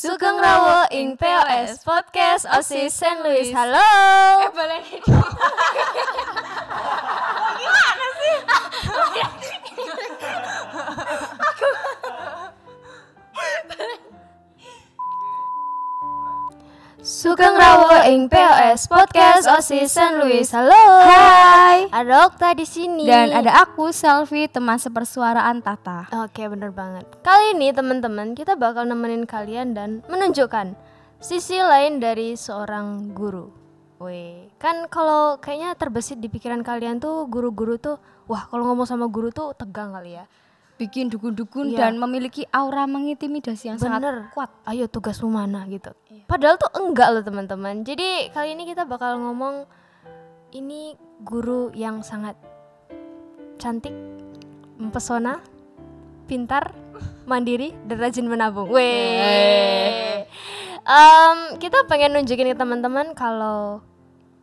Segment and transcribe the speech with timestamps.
[0.00, 3.20] Sugeng Rawo ing POS Podcast OSIS St.
[3.20, 3.52] Louis.
[3.52, 3.84] Halo.
[4.40, 4.80] Eh boleh
[17.20, 20.16] Sugeng Rawo ing POS Podcast OSIS St.
[20.16, 20.48] Louis.
[20.56, 21.04] Halo.
[21.04, 21.84] Hai.
[21.92, 23.04] Ada Okta di sini.
[23.04, 26.08] Dan ada aku Selfie teman sepersuaraan Tata.
[26.24, 27.04] Oke, bener banget.
[27.20, 30.72] Kali ini teman-teman kita bakal nemenin kalian dan menunjukkan
[31.20, 33.52] sisi lain dari seorang guru.
[34.00, 38.00] Weh, kan kalau kayaknya terbesit di pikiran kalian tuh guru-guru tuh,
[38.32, 40.24] wah kalau ngomong sama guru tuh tegang kali ya.
[40.80, 41.84] Bikin dukun-dukun Iya.
[41.84, 44.16] dan memiliki aura mengintimidasi yang sangat Bener.
[44.32, 44.48] kuat.
[44.64, 45.92] Ayo tugasmu mana gitu.
[46.24, 47.84] Padahal tuh enggak loh teman-teman.
[47.84, 49.68] Jadi kali ini kita bakal ngomong
[50.50, 52.32] ini guru yang sangat
[53.54, 53.92] cantik,
[54.74, 55.44] mempesona,
[56.24, 56.72] pintar,
[57.22, 58.72] mandiri, dan rajin menabung.
[58.72, 60.24] Weh.
[60.80, 63.84] Em, kita pengen nunjukin ke teman-teman kalau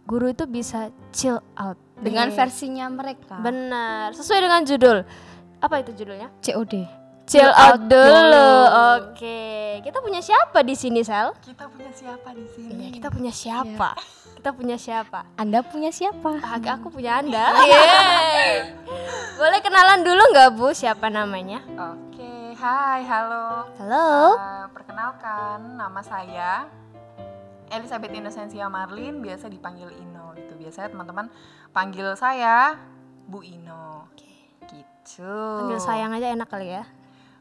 [0.06, 2.38] guru itu bisa chill out Dengan Nih.
[2.38, 3.42] versinya mereka.
[3.42, 5.02] Benar, sesuai dengan judul.
[5.58, 6.30] Apa itu judulnya?
[6.46, 6.86] COD.
[7.28, 8.50] Chill out out dulu.
[9.04, 9.84] Oke.
[9.84, 11.36] Kita punya siapa di sini, Sel?
[11.44, 12.72] Kita punya siapa di sini?
[12.72, 13.90] Iya, kita punya siapa?
[14.38, 15.28] Kita punya siapa?
[15.36, 16.40] Anda punya siapa?
[16.40, 17.52] Agak aku punya Anda.
[17.68, 18.72] Yeay.
[19.42, 20.72] Boleh kenalan dulu nggak, Bu?
[20.72, 21.60] Siapa namanya?
[21.76, 23.76] Oke, hai, halo.
[23.76, 24.08] Halo.
[24.40, 26.70] Eh, perkenalkan, nama saya
[27.76, 30.32] Elizabeth Innocentia Marlin, biasa dipanggil Ino.
[30.40, 31.28] Itu biasanya teman-teman
[31.76, 32.80] panggil saya
[33.28, 34.08] Bu Ino.
[34.68, 35.34] Gitu.
[35.34, 36.84] Panggil sayang aja enak kali ya.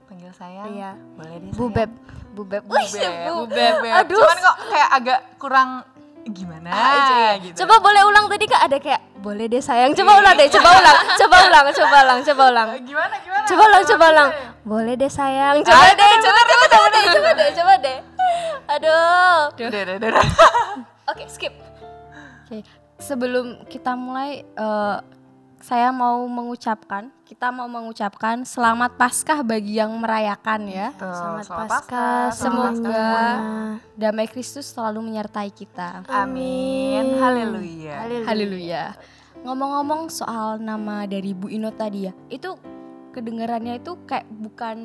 [0.07, 0.67] Panggil sayang.
[0.71, 0.91] Iya.
[1.19, 1.51] Boleh deh.
[1.53, 1.75] Bu sayang.
[1.75, 1.91] Beb.
[2.33, 2.63] Bu Beb.
[2.63, 3.13] Bu Wih, Beb.
[3.27, 3.75] Bu Bu Beb.
[3.91, 4.21] Aduh.
[4.23, 5.71] Cuman kok kayak agak kurang
[6.27, 7.63] gimana Ah, gitu.
[7.63, 9.95] Coba boleh ulang tadi Kak ada kayak boleh deh sayang.
[9.95, 10.99] Coba ulang deh, coba ulang.
[11.15, 12.69] Coba ulang, coba ulang, coba ulang.
[12.75, 13.47] Eh, Gimana gimana?
[13.47, 14.31] Coba ulang, coba ulang.
[14.67, 15.63] Boleh deh sayang.
[15.63, 17.99] Coba deh, coba coba coba deh, coba deh, coba deh.
[18.67, 19.39] Aduh.
[19.55, 20.27] Udah, udah, udah.
[21.15, 21.55] Oke, skip.
[22.47, 22.67] Oke.
[22.99, 24.97] Sebelum kita mulai eh,
[25.67, 30.95] saya mau mengucapkan, kita mau mengucapkan selamat Paskah bagi yang merayakan ya.
[30.95, 33.27] Selamat selamat Paskah, Semoga semuanya.
[33.99, 36.07] damai Kristus selalu menyertai kita.
[36.07, 37.19] Amin.
[37.19, 37.99] Haleluya.
[38.31, 38.95] Haleluya.
[39.43, 42.55] Ngomong-ngomong soal nama dari Bu Ino tadi ya, itu
[43.11, 44.79] kedengarannya itu kayak bukan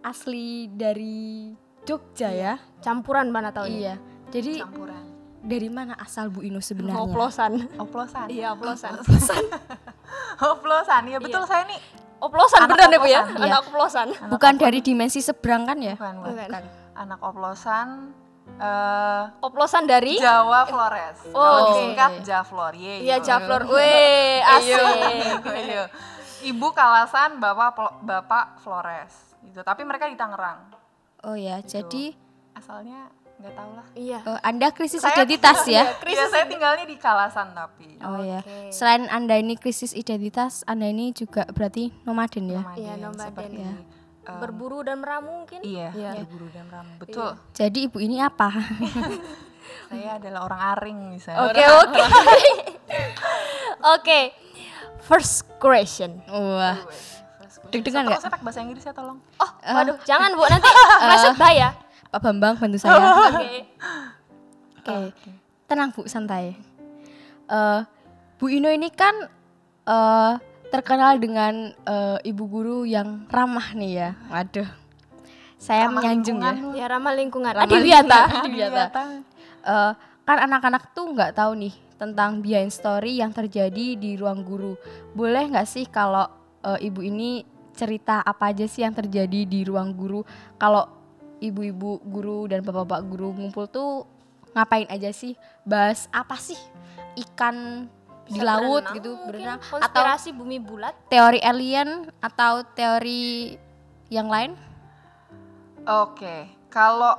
[0.00, 1.52] asli dari
[1.84, 2.56] Jogja ya?
[2.80, 4.00] Campuran mana tahu Iya.
[4.32, 4.91] Jadi Campuran.
[5.42, 7.02] Dari mana asal Bu Ino sebenarnya?
[7.02, 7.52] Oplosan.
[7.76, 8.26] Oplosan.
[8.30, 8.94] Iya, oplosan.
[9.02, 9.44] Oplosan.
[11.12, 11.78] Ya betul saya nih
[12.22, 13.22] Oplosan Anak beneran deh Bu ya?
[13.22, 13.50] oplosan, iya.
[13.50, 14.08] Anak oplosan.
[14.30, 15.94] Bukan dari dimensi seberang kan ya?
[15.98, 16.48] bukan, bukan.
[16.48, 16.64] Bukan.
[16.92, 17.88] anak oplosan
[18.60, 21.18] eh Oplosan dari Jawa Flores.
[21.30, 22.72] Oh, Kalau disingkat Javlor.
[22.74, 23.16] Ye, Iya.
[23.18, 23.62] Jaflor.
[23.74, 24.78] Weh, asik.
[25.42, 25.84] Iya.
[26.42, 29.34] Ibu Kalasan, Bapak Bapak Flores.
[29.42, 29.62] Gitu.
[29.62, 30.70] Tapi mereka di Tangerang.
[31.22, 32.14] Oh ya, jadi
[32.52, 33.08] Asalnya
[33.42, 33.86] nggak tahu lah.
[33.92, 34.18] Iya.
[34.22, 35.84] eh, Anda krisis Saya- identitas ya?
[36.00, 37.98] Iya, saya tinggalnya di Kalasan tapi.
[37.98, 38.38] Oh ya.
[38.40, 38.70] Oke.
[38.70, 42.62] Selain Anda ini krisis identitas, Anda ini juga berarti nomaden ya?
[42.62, 43.18] Nomaden, Iya, nomaden.
[43.20, 43.72] seperti, Ya.
[44.24, 45.58] em, Berburu dan meramu mungkin?
[45.60, 46.10] Iya, Iya.
[46.22, 46.92] berburu dan ramu.
[46.96, 47.30] Betul.
[47.52, 48.48] Jadi ibu ini apa?
[49.88, 51.42] Saya adalah orang aring misalnya.
[51.44, 52.02] Oke, oke.
[53.94, 54.20] Oke.
[55.02, 56.22] First question.
[56.24, 56.78] Wah.
[57.68, 58.20] Deg-degan Tolong nggak?
[58.20, 59.16] saya pakai bahasa Inggris ya tolong.
[59.38, 60.68] Oh, waduh, jangan Bu, nanti
[61.00, 61.72] masuk bahaya.
[62.12, 63.00] Pak Bambang bantu saya.
[63.40, 63.58] Oke.
[64.82, 65.30] Oke,
[65.64, 66.52] tenang Bu, santai.
[67.48, 67.80] Eh,
[68.36, 69.32] Bu Ino ini kan
[69.88, 70.32] eh,
[70.68, 74.10] terkenal dengan eh, ibu guru yang ramah nih ya.
[74.28, 74.68] Waduh,
[75.56, 76.52] saya Ramah menyanjung ya.
[76.52, 76.76] lingkungan.
[76.76, 77.52] Ya ramah lingkungan.
[77.56, 78.20] Ramah Adiwiata.
[78.44, 79.02] Adiwiyata.
[79.62, 79.92] Eh,
[80.28, 84.76] kan anak-anak tuh nggak tahu nih tentang behind story yang terjadi di ruang guru.
[85.16, 86.28] Boleh nggak sih kalau
[86.60, 90.26] eh, ibu ini cerita apa aja sih yang terjadi di ruang guru?
[90.60, 91.01] Kalau
[91.42, 94.06] ibu-ibu guru dan bapak-bapak guru ngumpul tuh
[94.52, 95.34] ngapain aja sih?
[95.62, 96.58] Bahas apa sih?
[97.14, 97.88] Ikan
[98.24, 100.94] di Bisa laut berenang gitu mungkin, berenang atau konspirasi bumi bulat.
[101.08, 101.88] teori alien
[102.18, 103.58] atau teori
[104.08, 104.54] yang lain?
[105.82, 106.36] Oke,
[106.68, 107.18] kalau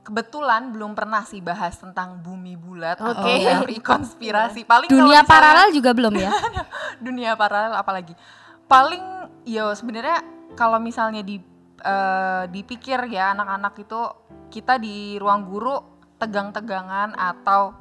[0.00, 3.44] kebetulan belum pernah sih bahas tentang bumi bulat atau Oke.
[3.44, 4.64] teori konspirasi.
[4.64, 6.32] Paling kalau Dunia misalnya- paralel juga belum ya?
[7.04, 8.16] dunia paralel apalagi.
[8.64, 9.04] Paling
[9.44, 10.24] yo sebenarnya
[10.54, 11.38] kalau misalnya di
[11.82, 14.00] eh, dipikir ya anak-anak itu
[14.48, 15.76] kita di ruang guru
[16.18, 17.74] tegang-tegangan atau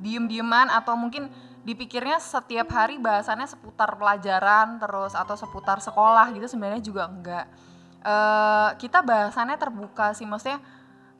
[0.00, 1.28] diem-dieman atau mungkin
[1.64, 7.46] dipikirnya setiap hari bahasannya seputar pelajaran terus atau seputar sekolah gitu sebenarnya juga enggak.
[8.04, 10.60] Eh, kita bahasannya terbuka sih maksudnya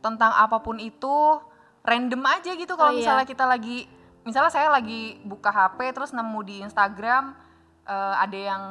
[0.04, 1.40] tentang apa pun itu
[1.80, 3.00] random aja gitu kalau Oh, iya.
[3.00, 3.88] misalnya kita lagi
[4.24, 7.32] misalnya saya lagi buka HP terus nemu di Instagram
[7.88, 8.62] eh, ada yang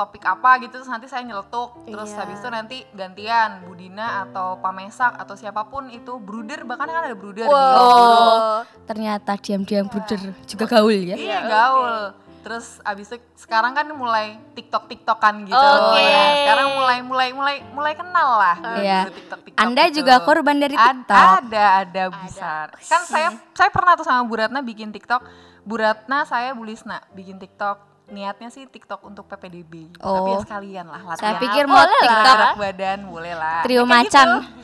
[0.00, 2.24] topik apa gitu terus nanti saya nyeletuk terus Iya.
[2.24, 7.12] habis itu nanti gantian Budina atau Pamesak atau siapa pun itu bruder bahkan kan ada
[7.12, 8.64] bruder di Wow.
[8.88, 11.14] Ternyata diam-diam bruder juga gaul ya.
[11.14, 11.96] Iya gaul.
[12.40, 15.60] Terus abis itu sekarang kan mulai TikTok TikTokan gitu.
[15.60, 16.00] Oke.
[16.00, 18.56] Nah, sekarang mulai mulai mulai mulai kenal lah.
[18.80, 19.00] Iya.
[19.04, 19.60] gitu, TikTok TikTok.
[19.60, 19.96] Anda gitu.
[20.00, 21.20] juga korban dari Ad- TikTok.
[21.44, 22.66] Ada ada besar.
[22.80, 25.20] Kan saya saya pernah tuh sama Bu Ratna bikin TikTok.
[25.60, 27.89] Bu Ratna saya Bu Lisna bikin TikTok.
[28.10, 29.94] Niatnya sih TikTok untuk PPDB.
[29.94, 30.42] Tapi ya Oh.
[30.42, 31.20] sekalian lah latihan.
[31.20, 31.86] Saya pikir mau lah.
[31.96, 33.58] TikTok gerak badan boleh lah.
[33.62, 34.28] trio Ya, kayak macan.
[34.28, 34.48] gitu.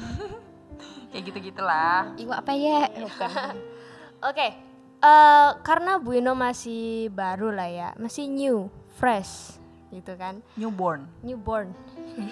[1.07, 1.99] Kayak gitu-gitulah.
[2.15, 2.81] Iwa apa ya?
[4.29, 4.47] Oke,
[4.99, 9.57] eh, karena Bu Ino masih baru lah ya, masih new, fresh,
[9.89, 11.07] gitu kan, Newborn.
[11.23, 11.73] newborn,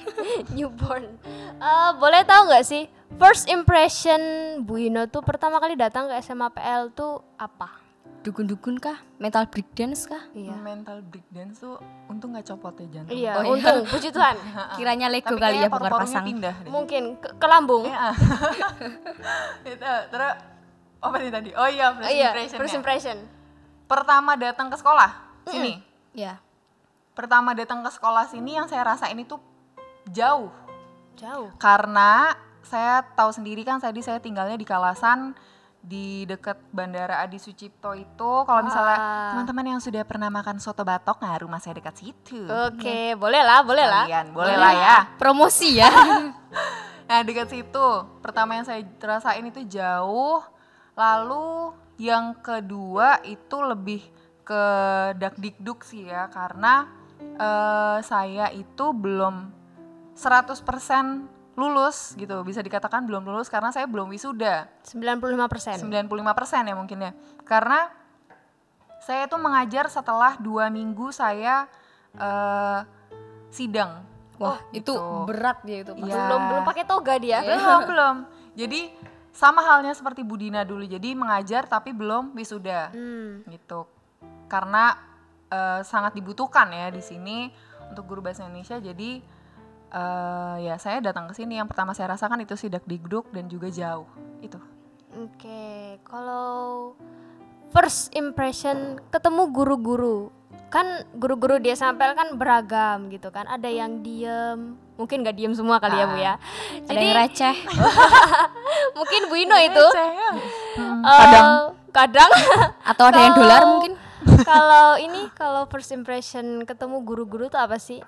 [0.57, 1.07] newborn.
[1.55, 2.85] Eh, boleh tahu nggak sih
[3.15, 4.21] first impression
[4.61, 7.84] Bu Ino tuh pertama kali datang ke SMA PL tuh apa?
[8.25, 9.05] Dukun-dukun kah?
[9.21, 10.25] Mental breakdance kah?
[10.33, 10.57] Iya.
[10.57, 11.77] Mental breakdance tuh
[12.09, 13.13] untung nggak copot ya jantung.
[13.13, 13.53] Iya, Oh, iya.
[13.53, 14.37] untung, puji Tuhan.
[14.81, 16.25] Kiranya Lego Tapi kali ya paru-parunya pasang.
[16.25, 16.71] pindah deh.
[16.73, 17.85] Mungkin ke, ke lambung.
[17.85, 18.17] Iya.
[19.69, 19.77] itu
[20.09, 20.33] terus
[20.99, 21.51] apa sih tadi?
[21.53, 22.59] Oh iya, first iya, impression.
[22.59, 23.17] first impression.
[23.85, 25.11] Pertama datang ke sekolah
[25.47, 25.85] sini.
[26.11, 26.41] Ya.
[27.13, 29.37] Pertama datang ke sekolah sini yang saya rasain itu
[30.09, 30.49] jauh
[31.15, 31.47] Jauh.
[31.57, 35.37] karena saya tahu sendiri kan tadi saya tinggalnya di Kalasan
[35.85, 39.29] di dekat Bandara Adi Sucipto itu kalau misalnya Ah.
[39.37, 42.41] teman-teman yang sudah pernah makan soto batok nah rumah saya dekat situ.
[42.49, 44.09] Oke, boleh lah, boleh lah.
[44.09, 44.97] Kalian boleh lah ya.
[45.21, 45.93] Promosi ya.
[47.05, 47.87] Nah dekat situ,
[48.25, 50.41] pertama yang saya rasain itu jauh.
[50.97, 54.01] Lalu yang kedua itu lebih
[54.41, 54.65] ke
[55.21, 56.89] dakdikduk sih ya, karena
[57.21, 59.53] eh, saya itu belum
[60.17, 64.67] 100% lulus gitu, bisa dikatakan belum lulus karena saya belum wisuda.
[64.83, 65.87] 95%.
[65.87, 67.13] 95% ya mungkin ya.
[67.47, 67.91] Karena
[69.05, 71.71] saya itu mengajar setelah dua minggu saya
[72.17, 72.81] eh,
[73.55, 74.03] sidang.
[74.35, 74.99] Wah, itu gitu.
[75.31, 75.95] berat dia itu.
[75.95, 76.27] Iya.
[76.27, 77.39] Belum belum pakai toga dia.
[77.45, 78.17] Belum, belum.
[78.59, 78.81] Jadi
[79.31, 80.83] sama halnya seperti Budina dulu.
[80.87, 83.47] Jadi mengajar tapi belum wisuda Hmm.
[83.47, 83.87] gitu.
[84.51, 84.99] Karena
[85.55, 87.47] eh, sangat dibutuhkan ya di sini
[87.95, 88.81] untuk guru bahasa Indonesia.
[88.83, 89.23] Jadi
[89.95, 93.71] eh, ya saya datang ke sini yang pertama saya rasakan itu sidak digduk dan juga
[93.71, 94.11] jauh.
[94.43, 94.59] Itu.
[95.15, 96.99] Oke, kalau
[97.71, 100.35] first impression ketemu guru-guru,
[100.75, 103.47] kan guru-guru di SMPL kan beragam gitu kan.
[103.47, 106.35] Ada yang diem, mungkin nggak diem semua kali ya bu ya.
[106.91, 107.57] Ada yang receh.
[108.99, 109.87] mungkin Bu Ino itu
[110.75, 111.51] Hmm, eh, kadang
[111.95, 112.31] kadang
[112.91, 113.93] Atau ada yang dolar mungkin?
[114.51, 118.03] kalau ini kalau first impression ketemu guru-guru tuh apa sih?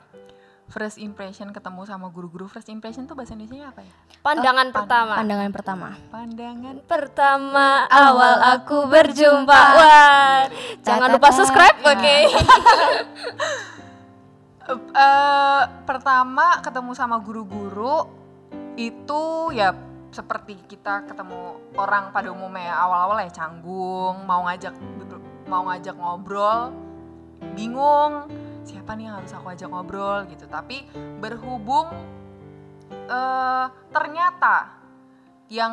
[0.67, 3.93] First impression ketemu sama guru-guru first impression tuh bahasa Indonesia apa ya?
[4.21, 5.15] Pandangan pertama.
[5.15, 5.89] Pandangan pertama.
[6.11, 9.61] Pandangan Pertama awal aku berjumpa.
[9.79, 10.41] Wah,
[10.83, 12.17] jangan lupa subscribe, oke?
[14.67, 18.11] Eh, eh, pertama ketemu sama guru-guru
[18.75, 19.71] itu ya
[20.11, 24.75] seperti kita ketemu orang pada umumnya ya awal-awal ya canggung mau ngajak
[25.47, 26.75] mau ngajak ngobrol
[27.55, 28.27] bingung
[28.67, 30.51] siapa nih yang harus aku ajak ngobrol gitu.
[30.51, 30.85] Tapi
[31.23, 31.89] berhubung
[32.91, 34.75] eh ternyata
[35.47, 35.71] yang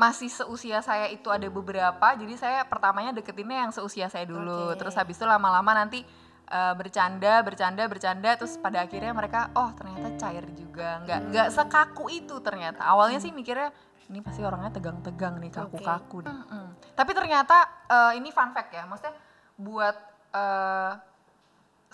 [0.00, 4.72] masih seusia saya itu ada beberapa jadi saya pertamanya deketinnya yang seusia saya dulu.
[4.72, 4.80] Oke.
[4.80, 6.00] terus habis itu lama-lama nanti
[6.48, 11.04] eh, bercanda bercanda bercanda terus pada akhirnya mereka oh ternyata cair juga.
[11.04, 12.88] Nggak nggak sekaku itu ternyata.
[12.88, 13.68] Awalnya sih mikirnya
[14.12, 16.32] ini pasti orangnya tegang-tegang nih kaku-kaku deh.
[16.32, 16.66] Mm-mm.
[16.92, 19.16] tapi ternyata eh, ini fun fact ya maksudnya
[19.56, 19.96] buat
[20.36, 20.92] eh,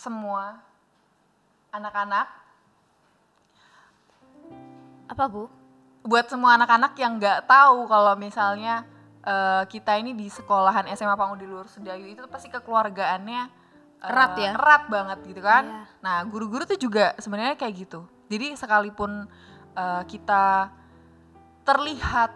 [0.00, 0.62] semua
[1.74, 2.26] anak-anak
[5.08, 5.48] Apa bu?
[6.08, 8.86] buat semua anak-anak yang nggak tahu kalau misalnya
[9.20, 13.42] eh, kita ini di sekolahan SMA Pangudi Luhur Sedayu itu pasti kekeluargaannya
[14.00, 14.56] eh, Erat ya?
[14.56, 15.64] erat banget gitu kan.
[15.68, 15.82] Iya.
[16.00, 18.08] Nah guru-guru tuh juga sebenarnya kayak gitu.
[18.32, 19.28] Jadi sekalipun
[19.76, 20.72] eh, kita
[21.68, 22.32] terlihat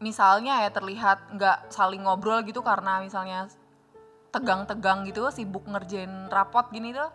[0.00, 3.48] misalnya ya terlihat nggak saling ngobrol gitu karena misalnya
[4.36, 7.08] tegang-tegang gitu sibuk ngerjain rapot gini tuh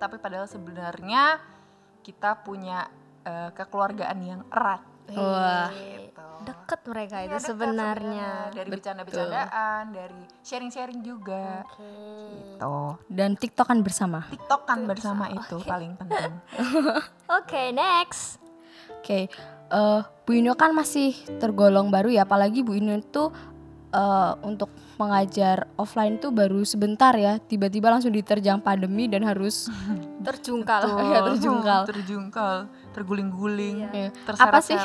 [0.00, 1.38] tapi padahal sebenarnya
[2.02, 2.90] kita punya
[3.22, 5.70] eh, kekeluargaan yang erat Wah.
[5.70, 6.26] gitu.
[6.42, 8.30] Deket mereka Iya, itu dekat sebenarnya.
[8.50, 11.62] dari bercanda-bercandaan, dari sharing-sharing juga.
[11.66, 11.86] Oke.
[11.86, 12.76] Gitu.
[13.06, 14.26] Dan tiktokan bersama.
[14.30, 16.32] TikTok kan bersama itu paling penting.
[17.38, 18.42] Oke, next.
[19.02, 19.26] Oke,
[19.70, 23.30] eh, Bu Ino kan masih tergolong baru ya, apalagi Bu Ino itu
[23.92, 29.68] eh, untuk mengajar offline tuh baru sebentar ya, tiba-tiba langsung diterjang pandemi dan harus
[30.26, 30.80] Terjungkal.
[31.02, 31.82] Ya, terjungkal.
[31.84, 32.54] terjungkal,
[32.92, 34.08] terguling-guling, Iya.
[34.34, 34.78] Apa sih?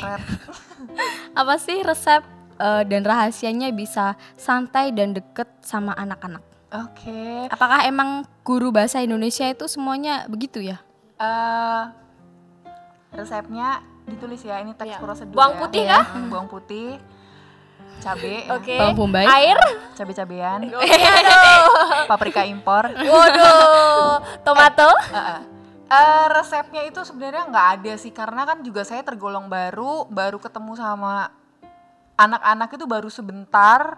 [1.40, 2.22] apa sih resep
[2.56, 6.42] eh, dan rahasianya bisa santai dan deket sama anak-anak?
[6.68, 7.48] Oke.
[7.48, 10.76] Apakah emang guru bahasa Indonesia itu semuanya begitu ya?
[11.16, 11.82] Eh,
[13.10, 14.98] resepnya ditulis ya ini teks Iya.
[14.98, 15.60] prosedur Bawang ya.
[15.62, 15.92] putih Iya.
[15.94, 16.04] kah?
[16.12, 16.88] Hmm, bawang putih
[17.98, 18.54] cabe ya.
[18.54, 18.76] Oke.
[18.78, 19.26] Bawang bombay.
[19.26, 19.58] Air.
[19.98, 20.78] cabe-cabean Aduh.
[22.10, 24.22] paprika impor Waduh.
[24.46, 24.90] Tomato.
[25.10, 25.40] Heeh.
[25.88, 30.76] Eh, resepnya itu sebenarnya nggak ada sih karena kan juga saya tergolong baru baru ketemu
[30.76, 31.32] sama
[32.20, 33.96] anak-anak itu baru sebentar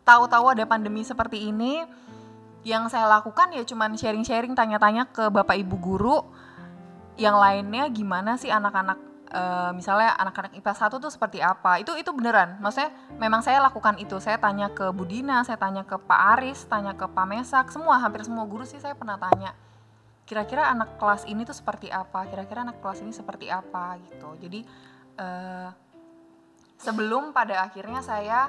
[0.00, 1.84] tahu-tahu ada pandemi seperti ini
[2.64, 6.24] yang saya lakukan ya cuman sharing-sharing tanya-tanya ke bapak ibu guru
[7.20, 11.80] yang lainnya gimana sih anak-anak eh, misalnya anak-anak IPA 1 tuh seperti apa?
[11.80, 12.60] Itu itu beneran.
[12.60, 14.20] Maksudnya memang saya lakukan itu.
[14.20, 18.22] Saya tanya ke Budina saya tanya ke Pak Aris tanya ke Pak Mesak semua hampir
[18.22, 19.56] semua guru sih saya pernah tanya
[20.22, 22.24] kira-kira anak kelas ini tuh seperti apa?
[22.30, 23.98] Kira-kira anak kelas ini seperti apa?
[24.00, 24.28] Gitu.
[24.48, 24.60] Jadi
[25.18, 25.68] eh,
[26.78, 28.48] sebelum pada akhirnya saya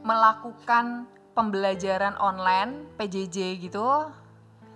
[0.00, 1.04] melakukan
[1.36, 4.08] pembelajaran online PJJ gitu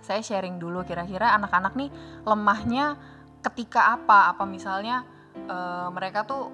[0.05, 1.89] saya sharing dulu kira-kira anak-anak nih
[2.23, 2.95] lemahnya
[3.51, 4.33] ketika apa?
[4.33, 6.49] Apa misalnya eh, mereka tuh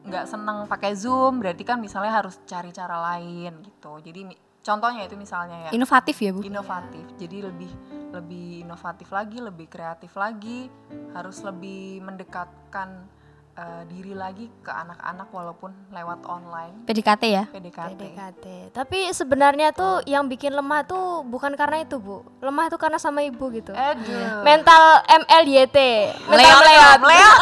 [0.00, 4.00] nggak seneng pakai zoom berarti kan misalnya harus cari cara lain gitu.
[4.00, 4.32] Jadi
[4.64, 5.70] contohnya itu misalnya ya.
[5.76, 6.40] Inovatif ya bu?
[6.46, 7.04] inovatif.
[7.20, 7.72] Jadi lebih
[8.10, 10.66] lebih inovatif lagi lebih kreatif lagi
[11.14, 13.06] harus lebih mendekatkan
[13.60, 17.44] eh, diri lagi ke anak-anak walaupun lewat online PDKT ya?
[17.46, 18.44] PDKT, PDKT.
[18.72, 22.24] Tapi sebenarnya tuh yang bikin lemah tuh bukan karena itu, Bu.
[22.40, 23.70] Lemah itu karena sama ibu gitu.
[23.70, 24.40] Aduh.
[24.40, 25.76] Mental MLYT.
[26.24, 26.98] Mental meleot.
[26.98, 27.38] meleot.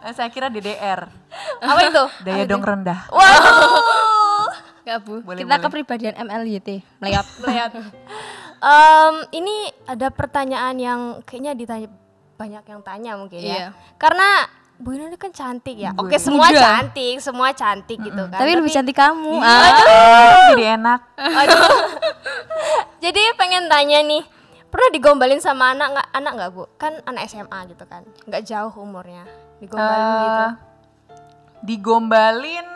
[0.00, 1.02] Eh, saya kira DDR
[1.66, 2.04] Apa itu?
[2.22, 3.82] daya dong rendah Waduh.
[4.80, 5.64] Enggak bu, Boleh, kita boleh.
[5.66, 6.68] kepribadian MLYT
[7.02, 7.72] Meleot Meleot.
[8.56, 11.88] Em, ini ada pertanyaan yang kayaknya ditanya
[12.36, 13.52] banyak yang tanya mungkin ya.
[13.52, 13.68] Iya.
[13.96, 15.90] Karena Bu ini kan cantik ya.
[15.90, 16.60] Bu Oke, semua Muda.
[16.60, 18.36] cantik, semua cantik gitu kan.
[18.36, 19.48] Tapi lebih cantik kamu Iya.
[19.48, 20.36] ah.
[20.50, 21.64] jadi enak Aduh.
[23.04, 24.24] Jadi pengen tanya nih,
[24.66, 26.64] pernah digombalin sama anak nggak anak nggak bu?
[26.74, 29.24] Kan anak SMA gitu kan, nggak jauh umurnya,
[29.58, 30.44] digombalin Eh, gitu.
[31.62, 32.66] digombalin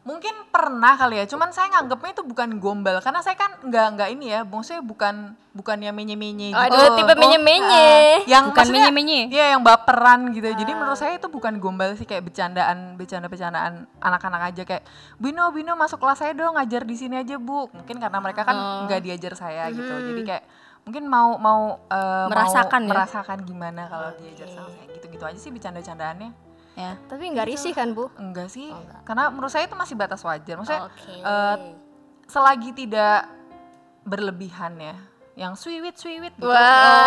[0.00, 4.08] mungkin pernah kali ya cuman saya nganggapnya itu bukan gombal karena saya kan nggak nggak
[4.10, 7.90] ini ya maksudnya bukan bukan yang menye menye gitu Aduh, tipe menye-menye.
[8.16, 9.20] Ah, yang Bukan maksudnya- menye-menye.
[9.28, 10.46] Iya yang baperan gitu.
[10.46, 14.86] Jadi menurut saya itu bukan gombal sih kayak bercandaan bercanda-bercandaan anak-anak aja kayak
[15.18, 17.66] Bino Bino masuk kelas saya dong ngajar di sini aja bu.
[17.68, 19.90] Mungkin karena mereka kan nggak diajar saya gitu.
[19.90, 20.44] Jadi kayak
[20.80, 22.88] mungkin mau mau mau Merasakan ya?
[22.88, 26.30] merasakan gimana kalau diajar sama saya gitu-gitu aja sih bercanda-candaannya.
[26.80, 26.92] Ya.
[27.12, 28.08] Tapi nggak risih kan bu?
[28.16, 28.72] Enggak sih.
[29.04, 30.56] Karena menurut saya itu masih batas wajar.
[30.56, 31.12] Maksudnya Oke.
[31.12, 31.56] eh,
[32.24, 33.28] selagi tidak
[34.00, 34.96] berlebihan ya
[35.38, 36.58] yang sweet sweet gitu Wah.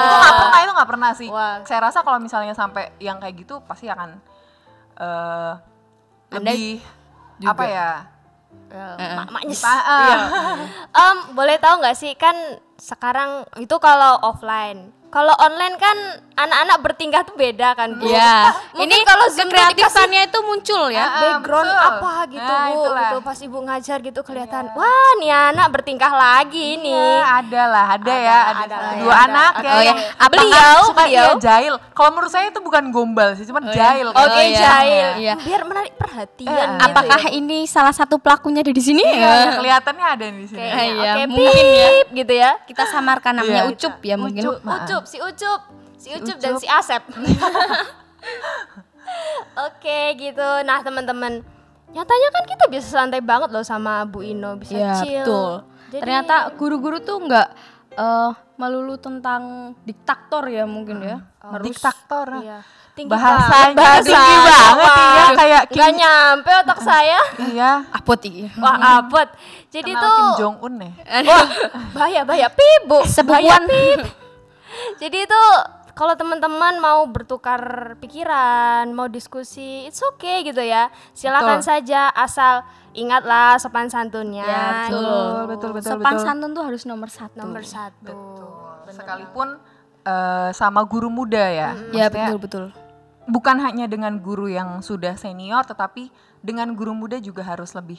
[0.01, 1.61] itu nggak pernah itu nggak pernah sih Wah.
[1.65, 4.17] saya rasa kalau misalnya sampai yang kayak gitu pasti akan
[4.97, 5.53] eh
[6.33, 6.81] Anda lebih
[7.37, 7.51] juga.
[7.53, 7.89] apa ya
[8.73, 9.61] mak maknyes.
[9.61, 10.01] Pa- ah.
[10.01, 10.17] Iya.
[11.05, 12.33] Em, boleh tahu nggak sih kan
[12.75, 14.91] sekarang itu kalau offline.
[15.07, 15.93] Kalau online kan
[16.33, 18.09] anak-anak bertingkah tuh beda kan bu.
[18.09, 18.49] Iya.
[18.73, 21.05] Mungkin Ini kalau Zoom kreatifannya itu muncul ya.
[21.05, 21.85] Ah, background betul.
[21.85, 22.97] apa gitu Nah, bu itulah.
[23.03, 27.85] gitu pas ibu ngajar gitu kelihatan wah nih anak bertingkah lagi nih Iya, ada lah,
[27.93, 29.21] ada, Ada ya, ada, ada lah dua ya, ada.
[29.29, 29.61] anak ya.
[29.61, 29.85] Oh, ya.
[29.85, 31.03] yang Apa beliau suka
[31.37, 31.73] jahil.
[31.93, 34.07] Kalau menurut saya itu bukan gombal sih, cuman jahil.
[34.09, 34.57] oke Oh, iya.
[34.59, 35.33] jahil Iya.
[35.37, 37.29] biar menarik perhatian Eh, gitu Apakah ya.
[37.31, 39.05] ini salah satu pelakunya ada di sini?
[39.05, 40.57] Iya, ya, kelihatannya ada di sini.
[40.65, 41.85] Iya, oke mungkin ya.
[41.93, 43.71] pip gitu ya Kita samarkan namanya Iya.
[43.71, 44.41] Ucup ya mungkin.
[44.41, 44.63] Ucup.
[44.63, 45.61] Ucup si ucup
[45.95, 46.37] si ucup Ucup.
[46.37, 46.99] dan si asep
[49.57, 51.43] oke gitu nah teman-teman
[51.89, 55.53] nyatanya kan kita bisa santai banget loh sama Bu Ino bisa Iya, chill betul.
[55.87, 57.47] Jadi- Ternyata guru-guru tuh nggak
[57.95, 61.17] eh, melulu tentang diktator ya mungkin ya.
[61.39, 62.27] Harus Diktator.
[62.39, 62.59] iya.
[62.93, 65.95] tinggi Bahasanya banget, tinggi banget iya kayak Gak Kim.
[65.97, 67.71] nyampe otak saya Iya.
[67.89, 68.45] Apot iki.
[68.55, 69.25] Wah abot
[69.67, 70.91] Jadi Kenal tuh Kim Jong Un ya.
[71.33, 71.45] Wah
[71.89, 73.41] bahaya bahaya Pip bu Sebubuan.
[73.41, 73.99] Bahaya, Pip
[74.99, 75.41] Jadi itu
[75.93, 77.61] kalau teman-teman mau bertukar
[77.97, 80.89] pikiran, mau diskusi, it's okay gitu ya.
[81.13, 81.69] Silakan Betul.
[81.69, 84.45] saja asal ingatlah sopan santunnya.
[84.45, 84.97] Ya, gitu.
[84.97, 86.25] betul, betul, betul, Sopan betul.
[86.25, 87.37] santun tuh harus nomor satu.
[87.37, 88.13] Nomor satu.
[88.13, 88.93] Betul.
[88.93, 89.47] Sekalipun
[90.05, 91.73] eh, sama guru muda ya.
[91.93, 92.65] Ya Maksudnya betul betul.
[93.23, 96.11] bukan hanya dengan guru yang sudah senior tetapi
[96.43, 97.97] dengan guru muda juga harus lebih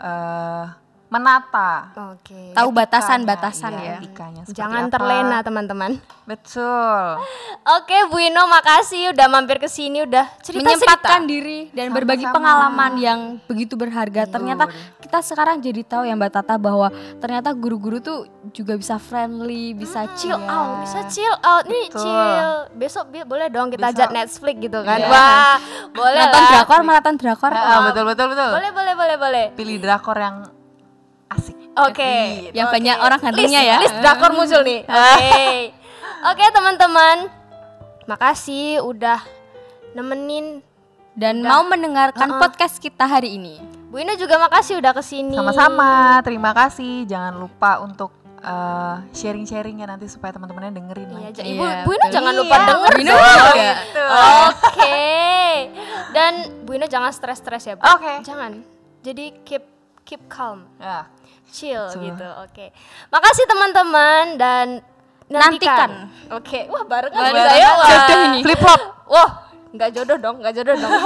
[0.00, 0.64] eh,
[1.12, 2.56] menata Oke.
[2.56, 3.96] Tahu etikanya, batasan-batasan iya, ya.
[4.00, 4.92] etikanya Jangan apa.
[4.92, 5.90] terlena teman-teman.
[6.24, 7.20] betul
[7.68, 10.72] Oke Bu Ino makasih udah mampir ke sini udah cerita-cerita.
[10.72, 12.36] Menyempatkan diri dan berbagi Sama-sama.
[12.38, 14.24] pengalaman yang begitu berharga.
[14.24, 14.66] Ternyata
[14.98, 16.88] kita sekarang jadi tahu ya Mbak Tata bahwa
[17.18, 20.48] ternyata guru-guru tuh juga bisa friendly, bisa chill chill out.
[20.48, 22.00] out, bisa chill out nih Betul.
[22.00, 22.50] chill.
[22.72, 24.96] Besok bi- boleh dong kita ajak Netflix gitu kan.
[24.96, 25.10] Iya.
[25.10, 25.56] Wah,
[25.92, 26.50] boleh Nonton lah.
[26.54, 27.52] drakor, maraton drakor.
[27.52, 29.46] Ah, betul betul betul Boleh boleh boleh boleh.
[29.52, 30.36] pilih drakor yang
[31.74, 32.14] Oke.
[32.52, 32.74] Yang oke.
[32.74, 33.76] banyak orang hantunya List- ya.
[33.80, 34.80] List drakor muncul nih.
[35.14, 35.46] Oke.
[36.22, 37.16] Oke, teman-teman.
[38.04, 39.22] Makasih udah
[39.92, 40.60] nemenin
[41.12, 43.60] Dan mau mendengarkan podcast kita hari ini.
[43.88, 45.32] Bu Ina juga makasih udah ke sini.
[45.32, 47.04] Sama-sama, terima kasih.
[47.04, 51.40] Jangan lupa untuk eh, sharing-sharing ya nanti supaya teman-temannya dengerin Iya, lagi.
[51.46, 52.14] Ibu, Iya, Bu Ina betul.
[52.16, 53.20] jangan lupa Iya, denger Bu Ina dong.
[53.20, 53.52] juga.
[53.76, 54.02] Gitu.
[54.48, 55.04] Oke.
[56.10, 56.32] Dan
[56.64, 57.84] Bu Ina jangan stres-stres ya, Bu.
[57.86, 58.12] Oke.
[58.22, 58.52] Jangan.
[59.02, 59.64] Jadi keep
[60.02, 61.06] keep calm, Ya.
[61.52, 62.02] Chill Betul.
[62.08, 62.28] gitu.
[62.40, 62.66] Oke.
[63.08, 64.66] Makasih teman-teman dan
[65.28, 65.48] nantikan.
[65.52, 65.90] Nantikan.
[66.32, 66.60] Oke.
[66.66, 67.68] Wah, barengan saya.
[67.78, 68.40] Jodoh ini.
[68.40, 68.80] Flip flop.
[69.06, 69.30] Wah,
[69.70, 70.92] nggak jodoh dong, nggak jodoh dong.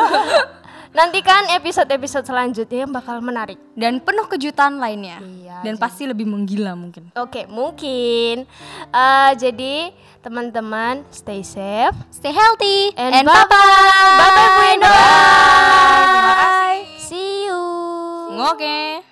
[0.97, 3.61] Nantikan episode-episode selanjutnya yang bakal menarik.
[3.77, 5.21] Dan penuh kejutan lainnya.
[5.21, 7.13] Iya, Dan jadi- pasti lebih menggila mungkin.
[7.13, 8.49] Oke, mungkin.
[8.89, 9.93] Eh, jadi
[10.25, 11.93] teman-teman stay safe.
[12.09, 13.45] Stay healthy And and, bye-bye.
[13.45, 14.17] bye-bye.
[14.17, 14.89] Bye-bye, Bu Ina.
[14.89, 16.81] Bye.
[16.97, 17.61] See you.
[18.33, 19.06] Ngoke.